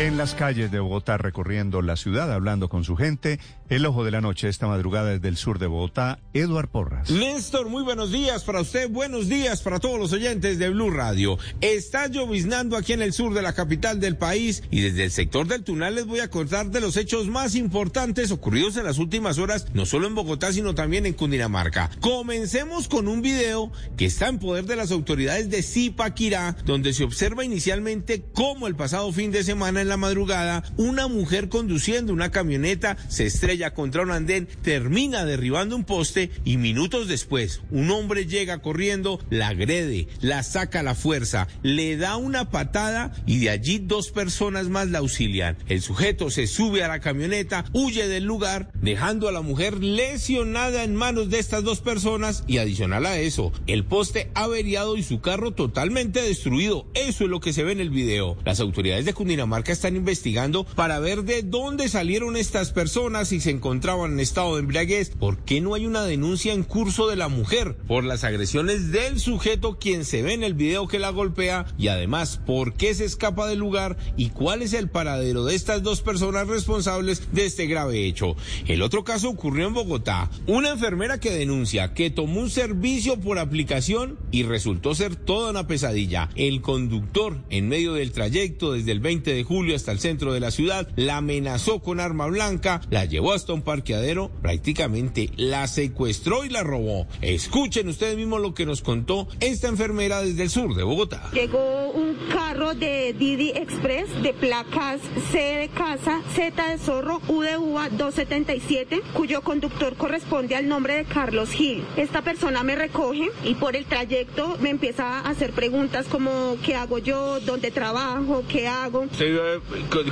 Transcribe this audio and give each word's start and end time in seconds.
En 0.00 0.16
las 0.16 0.34
calles 0.34 0.70
de 0.70 0.80
Bogotá, 0.80 1.18
recorriendo 1.18 1.82
la 1.82 1.94
ciudad, 1.94 2.32
hablando 2.32 2.70
con 2.70 2.84
su 2.84 2.96
gente, 2.96 3.38
el 3.68 3.84
ojo 3.84 4.02
de 4.02 4.10
la 4.10 4.22
noche 4.22 4.48
esta 4.48 4.66
madrugada 4.66 5.10
desde 5.10 5.28
el 5.28 5.36
sur 5.36 5.58
de 5.58 5.66
Bogotá, 5.66 6.18
Eduard 6.32 6.70
Porras. 6.70 7.10
Néstor, 7.10 7.68
muy 7.68 7.82
buenos 7.82 8.10
días 8.10 8.42
para 8.44 8.62
usted, 8.62 8.88
buenos 8.88 9.28
días 9.28 9.60
para 9.60 9.78
todos 9.78 9.98
los 10.00 10.14
oyentes 10.14 10.58
de 10.58 10.70
Blue 10.70 10.90
Radio. 10.90 11.36
Está 11.60 12.06
lloviznando 12.06 12.78
aquí 12.78 12.94
en 12.94 13.02
el 13.02 13.12
sur 13.12 13.34
de 13.34 13.42
la 13.42 13.52
capital 13.52 14.00
del 14.00 14.16
país 14.16 14.62
y 14.70 14.80
desde 14.80 15.04
el 15.04 15.10
sector 15.10 15.46
del 15.46 15.64
Tunal 15.64 15.94
les 15.94 16.06
voy 16.06 16.20
a 16.20 16.30
contar 16.30 16.70
de 16.70 16.80
los 16.80 16.96
hechos 16.96 17.26
más 17.26 17.54
importantes 17.54 18.30
ocurridos 18.30 18.78
en 18.78 18.84
las 18.84 18.96
últimas 18.96 19.36
horas, 19.36 19.66
no 19.74 19.84
solo 19.84 20.06
en 20.06 20.14
Bogotá, 20.14 20.50
sino 20.54 20.74
también 20.74 21.04
en 21.04 21.12
Cundinamarca. 21.12 21.90
Comencemos 22.00 22.88
con 22.88 23.06
un 23.06 23.20
video 23.20 23.70
que 23.98 24.06
está 24.06 24.28
en 24.28 24.38
poder 24.38 24.64
de 24.64 24.76
las 24.76 24.92
autoridades 24.92 25.50
de 25.50 25.62
Zipaquirá, 25.62 26.56
donde 26.64 26.94
se 26.94 27.04
observa 27.04 27.44
inicialmente 27.44 28.24
cómo 28.32 28.66
el 28.66 28.76
pasado 28.76 29.12
fin 29.12 29.30
de 29.30 29.44
semana 29.44 29.82
en 29.82 29.89
la 29.90 29.98
madrugada, 29.98 30.64
una 30.78 31.06
mujer 31.06 31.48
conduciendo 31.48 32.12
una 32.12 32.30
camioneta 32.30 32.96
se 33.08 33.26
estrella 33.26 33.74
contra 33.74 34.02
un 34.02 34.10
andén, 34.10 34.48
termina 34.62 35.24
derribando 35.24 35.76
un 35.76 35.84
poste 35.84 36.30
y 36.44 36.56
minutos 36.56 37.08
después 37.08 37.60
un 37.70 37.90
hombre 37.90 38.26
llega 38.26 38.58
corriendo, 38.58 39.20
la 39.30 39.48
agrede, 39.48 40.08
la 40.20 40.42
saca 40.42 40.80
a 40.80 40.82
la 40.82 40.94
fuerza, 40.94 41.48
le 41.62 41.96
da 41.96 42.16
una 42.16 42.50
patada 42.50 43.12
y 43.26 43.40
de 43.40 43.50
allí 43.50 43.78
dos 43.78 44.10
personas 44.10 44.68
más 44.68 44.88
la 44.88 44.98
auxilian. 44.98 45.56
El 45.68 45.82
sujeto 45.82 46.30
se 46.30 46.46
sube 46.46 46.82
a 46.82 46.88
la 46.88 47.00
camioneta, 47.00 47.64
huye 47.72 48.08
del 48.08 48.24
lugar, 48.24 48.70
dejando 48.80 49.28
a 49.28 49.32
la 49.32 49.42
mujer 49.42 49.82
lesionada 49.82 50.84
en 50.84 50.94
manos 50.94 51.30
de 51.30 51.38
estas 51.38 51.64
dos 51.64 51.80
personas 51.80 52.44
y 52.46 52.58
adicional 52.58 53.06
a 53.06 53.18
eso, 53.18 53.52
el 53.66 53.84
poste 53.84 54.30
averiado 54.34 54.96
y 54.96 55.02
su 55.02 55.20
carro 55.20 55.52
totalmente 55.52 56.22
destruido. 56.22 56.86
Eso 56.94 57.24
es 57.24 57.30
lo 57.30 57.40
que 57.40 57.52
se 57.52 57.64
ve 57.64 57.72
en 57.72 57.80
el 57.80 57.90
video. 57.90 58.36
Las 58.44 58.60
autoridades 58.60 59.04
de 59.04 59.14
Cundinamarca 59.14 59.72
están 59.80 59.96
investigando 59.96 60.64
para 60.64 60.98
ver 60.98 61.24
de 61.24 61.42
dónde 61.42 61.88
salieron 61.88 62.36
estas 62.36 62.70
personas 62.70 63.28
si 63.28 63.40
se 63.40 63.48
encontraban 63.48 64.12
en 64.12 64.20
estado 64.20 64.54
de 64.54 64.60
embriaguez. 64.60 65.08
¿Por 65.08 65.38
qué 65.38 65.62
no 65.62 65.72
hay 65.72 65.86
una 65.86 66.04
denuncia 66.04 66.52
en 66.52 66.64
curso 66.64 67.08
de 67.08 67.16
la 67.16 67.28
mujer 67.28 67.78
por 67.88 68.04
las 68.04 68.22
agresiones 68.22 68.92
del 68.92 69.18
sujeto 69.18 69.78
quien 69.78 70.04
se 70.04 70.20
ve 70.20 70.34
en 70.34 70.42
el 70.42 70.52
video 70.52 70.86
que 70.86 70.98
la 70.98 71.08
golpea? 71.08 71.64
Y 71.78 71.88
además, 71.88 72.38
¿por 72.44 72.74
qué 72.74 72.92
se 72.92 73.06
escapa 73.06 73.46
del 73.46 73.58
lugar 73.58 73.96
y 74.18 74.28
cuál 74.28 74.60
es 74.60 74.74
el 74.74 74.90
paradero 74.90 75.46
de 75.46 75.54
estas 75.54 75.82
dos 75.82 76.02
personas 76.02 76.46
responsables 76.46 77.32
de 77.32 77.46
este 77.46 77.66
grave 77.66 78.04
hecho? 78.04 78.36
El 78.66 78.82
otro 78.82 79.02
caso 79.02 79.30
ocurrió 79.30 79.66
en 79.66 79.72
Bogotá. 79.72 80.28
Una 80.46 80.72
enfermera 80.72 81.20
que 81.20 81.30
denuncia 81.30 81.94
que 81.94 82.10
tomó 82.10 82.42
un 82.42 82.50
servicio 82.50 83.18
por 83.18 83.38
aplicación 83.38 84.18
y 84.30 84.42
resultó 84.42 84.94
ser 84.94 85.16
toda 85.16 85.52
una 85.52 85.66
pesadilla. 85.66 86.28
El 86.36 86.60
conductor, 86.60 87.38
en 87.48 87.70
medio 87.70 87.94
del 87.94 88.12
trayecto 88.12 88.74
desde 88.74 88.92
el 88.92 89.00
20 89.00 89.32
de 89.32 89.42
julio 89.42 89.69
hasta 89.74 89.92
el 89.92 90.00
centro 90.00 90.32
de 90.32 90.40
la 90.40 90.50
ciudad, 90.50 90.88
la 90.96 91.18
amenazó 91.18 91.80
con 91.80 92.00
arma 92.00 92.26
blanca, 92.26 92.80
la 92.90 93.04
llevó 93.04 93.32
hasta 93.32 93.52
un 93.52 93.62
parqueadero, 93.62 94.30
prácticamente 94.42 95.30
la 95.36 95.66
secuestró 95.66 96.44
y 96.44 96.48
la 96.48 96.62
robó. 96.62 97.06
Escuchen 97.20 97.88
ustedes 97.88 98.16
mismos 98.16 98.40
lo 98.40 98.54
que 98.54 98.66
nos 98.66 98.82
contó 98.82 99.28
esta 99.40 99.68
enfermera 99.68 100.22
desde 100.22 100.42
el 100.42 100.50
sur 100.50 100.74
de 100.74 100.82
Bogotá. 100.82 101.30
Llegó 101.32 101.90
un 101.90 102.16
carro 102.32 102.74
de 102.74 103.14
Didi 103.18 103.50
Express 103.50 104.22
de 104.22 104.32
placas 104.32 105.00
C 105.32 105.38
de 105.38 105.68
casa, 105.68 106.20
Z 106.34 106.68
de 106.70 106.78
zorro, 106.78 107.20
U 107.28 107.40
de 107.40 107.56
uva 107.56 107.88
277, 107.88 109.02
cuyo 109.14 109.42
conductor 109.42 109.96
corresponde 109.96 110.56
al 110.56 110.68
nombre 110.68 110.96
de 110.96 111.04
Carlos 111.04 111.50
Gil. 111.50 111.84
Esta 111.96 112.22
persona 112.22 112.62
me 112.62 112.76
recoge 112.76 113.30
y 113.44 113.54
por 113.54 113.76
el 113.76 113.84
trayecto 113.86 114.56
me 114.60 114.70
empieza 114.70 115.20
a 115.20 115.30
hacer 115.30 115.52
preguntas 115.52 116.06
como 116.06 116.56
qué 116.64 116.74
hago 116.74 116.98
yo, 116.98 117.40
dónde 117.40 117.70
trabajo, 117.70 118.44
qué 118.48 118.66
hago. 118.66 119.00
¿Usted 119.00 119.34
iba 119.34 119.49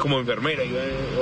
como 0.00 0.18
enfermera? 0.18 0.62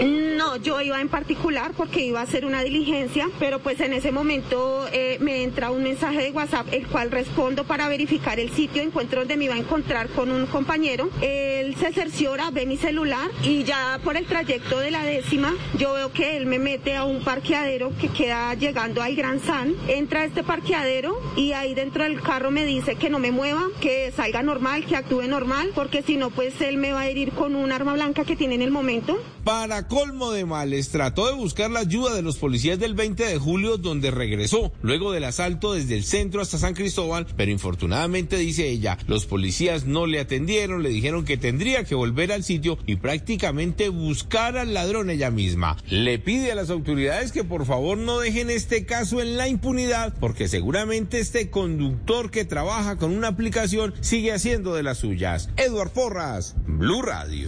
No, 0.02 0.56
yo 0.56 0.80
iba 0.80 1.00
en 1.00 1.08
particular 1.08 1.72
porque 1.76 2.04
iba 2.04 2.20
a 2.20 2.22
hacer 2.24 2.44
una 2.44 2.62
diligencia, 2.62 3.28
pero 3.38 3.58
pues 3.58 3.80
en 3.80 3.92
ese 3.92 4.12
momento 4.12 4.86
eh, 4.92 5.18
me 5.20 5.42
entra 5.42 5.70
un 5.70 5.82
mensaje 5.82 6.22
de 6.22 6.30
WhatsApp, 6.30 6.68
el 6.72 6.86
cual 6.86 7.10
respondo 7.10 7.64
para 7.64 7.88
verificar 7.88 8.38
el 8.38 8.50
sitio, 8.50 8.82
encuentro 8.82 9.20
donde 9.20 9.36
me 9.36 9.46
iba 9.46 9.54
a 9.54 9.58
encontrar 9.58 10.08
con 10.08 10.30
un 10.30 10.46
compañero. 10.46 11.10
Él 11.22 11.74
se 11.76 11.92
cerciora, 11.92 12.50
ve 12.50 12.66
mi 12.66 12.76
celular 12.76 13.30
y 13.42 13.64
ya 13.64 13.98
por 14.04 14.16
el 14.16 14.26
trayecto 14.26 14.78
de 14.78 14.90
la 14.90 15.04
décima, 15.04 15.54
yo 15.78 15.94
veo 15.94 16.12
que 16.12 16.36
él 16.36 16.46
me 16.46 16.58
mete 16.58 16.96
a 16.96 17.04
un 17.04 17.22
parqueadero 17.24 17.92
que 18.00 18.08
queda 18.08 18.54
llegando 18.54 19.02
al 19.02 19.14
Gran 19.16 19.40
San, 19.40 19.74
entra 19.88 20.20
a 20.20 20.24
este 20.24 20.42
parqueadero 20.42 21.18
y 21.36 21.52
ahí 21.52 21.74
dentro 21.74 22.04
del 22.04 22.20
carro 22.20 22.50
me 22.50 22.64
dice 22.64 22.96
que 22.96 23.10
no 23.10 23.18
me 23.18 23.32
mueva, 23.32 23.64
que 23.80 24.12
salga 24.12 24.42
normal, 24.42 24.84
que 24.84 24.96
actúe 24.96 25.22
normal, 25.22 25.70
porque 25.74 26.02
si 26.02 26.16
no, 26.16 26.30
pues 26.30 26.60
él 26.60 26.76
me 26.76 26.92
va 26.92 27.00
a 27.00 27.08
herir 27.08 27.32
con 27.32 27.54
un 27.54 27.72
arma 27.72 27.92
blanca 28.06 28.24
que 28.24 28.36
tiene 28.36 28.54
en 28.54 28.62
el 28.62 28.70
momento. 28.70 29.18
Para 29.42 29.88
colmo 29.88 30.30
de 30.30 30.44
males, 30.44 30.90
trató 30.90 31.26
de 31.26 31.34
buscar 31.34 31.72
la 31.72 31.80
ayuda 31.80 32.14
de 32.14 32.22
los 32.22 32.36
policías 32.36 32.78
del 32.78 32.94
20 32.94 33.24
de 33.24 33.38
julio, 33.38 33.78
donde 33.78 34.12
regresó 34.12 34.72
luego 34.80 35.10
del 35.10 35.24
asalto 35.24 35.72
desde 35.72 35.96
el 35.96 36.04
centro 36.04 36.40
hasta 36.40 36.58
San 36.58 36.74
Cristóbal, 36.74 37.26
pero 37.36 37.50
infortunadamente, 37.50 38.36
dice 38.36 38.68
ella, 38.68 38.96
los 39.08 39.26
policías 39.26 39.86
no 39.86 40.06
le 40.06 40.20
atendieron, 40.20 40.84
le 40.84 40.90
dijeron 40.90 41.24
que 41.24 41.36
tendría 41.36 41.82
que 41.82 41.96
volver 41.96 42.30
al 42.30 42.44
sitio 42.44 42.78
y 42.86 42.96
prácticamente 42.96 43.88
buscar 43.88 44.56
al 44.56 44.72
ladrón 44.72 45.10
ella 45.10 45.32
misma. 45.32 45.76
Le 45.88 46.20
pide 46.20 46.52
a 46.52 46.56
las 46.56 46.70
autoridades 46.70 47.32
que 47.32 47.42
por 47.42 47.66
favor 47.66 47.98
no 47.98 48.20
dejen 48.20 48.50
este 48.50 48.86
caso 48.86 49.20
en 49.20 49.36
la 49.36 49.48
impunidad, 49.48 50.14
porque 50.20 50.46
seguramente 50.46 51.18
este 51.18 51.50
conductor 51.50 52.30
que 52.30 52.44
trabaja 52.44 52.98
con 52.98 53.12
una 53.16 53.28
aplicación 53.28 53.94
sigue 54.00 54.32
haciendo 54.32 54.74
de 54.74 54.84
las 54.84 54.98
suyas. 54.98 55.50
Eduard 55.56 55.90
Porras, 55.90 56.54
Blue 56.66 57.02
Radio. 57.02 57.44